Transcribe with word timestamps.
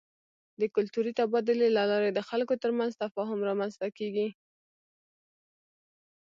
د 0.59 0.61
کلتوري 0.75 1.11
تبادلې 1.19 1.67
له 1.77 1.83
لارې 1.91 2.09
د 2.13 2.19
خلکو 2.29 2.53
ترمنځ 2.63 2.91
تفاهم 3.03 3.39
رامنځته 3.49 3.87
کېږي. 3.97 4.27